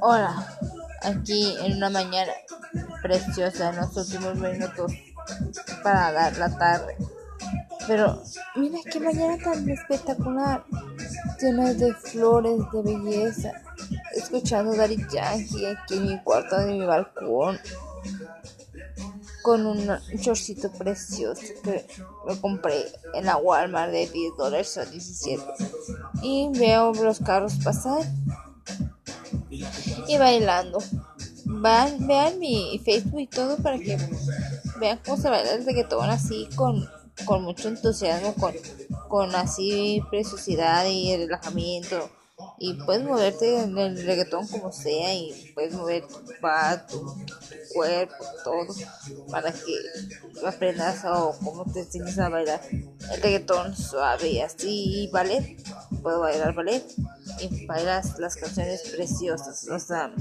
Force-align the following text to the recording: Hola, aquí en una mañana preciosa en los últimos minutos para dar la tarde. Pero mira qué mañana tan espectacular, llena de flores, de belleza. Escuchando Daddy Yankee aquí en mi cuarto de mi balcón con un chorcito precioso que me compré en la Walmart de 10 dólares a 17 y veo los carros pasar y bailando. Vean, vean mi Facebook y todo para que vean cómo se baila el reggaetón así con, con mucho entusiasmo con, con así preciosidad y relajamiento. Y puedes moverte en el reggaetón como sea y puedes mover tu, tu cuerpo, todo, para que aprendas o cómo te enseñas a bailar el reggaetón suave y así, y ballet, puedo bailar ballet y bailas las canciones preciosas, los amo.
Hola, 0.00 0.58
aquí 1.02 1.56
en 1.60 1.76
una 1.76 1.90
mañana 1.90 2.32
preciosa 3.02 3.70
en 3.70 3.76
los 3.76 3.96
últimos 3.96 4.36
minutos 4.36 4.92
para 5.82 6.12
dar 6.12 6.36
la 6.36 6.56
tarde. 6.56 6.96
Pero 7.86 8.22
mira 8.56 8.78
qué 8.90 9.00
mañana 9.00 9.42
tan 9.42 9.68
espectacular, 9.68 10.64
llena 11.40 11.72
de 11.74 11.94
flores, 11.94 12.60
de 12.72 12.82
belleza. 12.82 13.52
Escuchando 14.14 14.74
Daddy 14.74 14.98
Yankee 15.10 15.66
aquí 15.66 15.94
en 15.94 16.06
mi 16.06 16.20
cuarto 16.22 16.58
de 16.58 16.72
mi 16.72 16.84
balcón 16.84 17.58
con 19.42 19.66
un 19.66 19.88
chorcito 20.20 20.70
precioso 20.72 21.42
que 21.64 21.86
me 22.26 22.40
compré 22.40 22.84
en 23.14 23.24
la 23.24 23.36
Walmart 23.36 23.90
de 23.92 24.06
10 24.06 24.36
dólares 24.36 24.76
a 24.76 24.84
17 24.84 25.42
y 26.22 26.50
veo 26.58 26.92
los 26.92 27.20
carros 27.20 27.54
pasar 27.64 28.04
y 30.06 30.16
bailando. 30.18 30.78
Vean, 31.44 32.06
vean 32.06 32.38
mi 32.38 32.80
Facebook 32.84 33.20
y 33.20 33.26
todo 33.26 33.56
para 33.56 33.78
que 33.78 33.96
vean 34.78 35.00
cómo 35.04 35.16
se 35.16 35.30
baila 35.30 35.52
el 35.52 35.64
reggaetón 35.64 36.10
así 36.10 36.48
con, 36.54 36.88
con 37.24 37.42
mucho 37.42 37.68
entusiasmo 37.68 38.34
con, 38.34 38.54
con 39.08 39.34
así 39.34 40.02
preciosidad 40.10 40.86
y 40.86 41.16
relajamiento. 41.16 42.10
Y 42.60 42.74
puedes 42.74 43.02
moverte 43.04 43.62
en 43.62 43.76
el 43.78 44.04
reggaetón 44.04 44.46
como 44.46 44.70
sea 44.72 45.14
y 45.14 45.52
puedes 45.54 45.74
mover 45.74 46.06
tu, 46.06 46.18
tu 46.88 47.16
cuerpo, 47.74 48.14
todo, 48.44 48.66
para 49.30 49.52
que 49.52 50.46
aprendas 50.46 51.04
o 51.04 51.36
cómo 51.42 51.64
te 51.72 51.80
enseñas 51.80 52.18
a 52.18 52.28
bailar 52.28 52.60
el 52.70 53.22
reggaetón 53.22 53.76
suave 53.76 54.28
y 54.28 54.40
así, 54.40 55.04
y 55.04 55.08
ballet, 55.08 55.56
puedo 56.00 56.20
bailar 56.20 56.54
ballet 56.54 56.84
y 57.40 57.66
bailas 57.66 58.18
las 58.18 58.36
canciones 58.36 58.82
preciosas, 58.94 59.64
los 59.64 59.90
amo. 59.90 60.16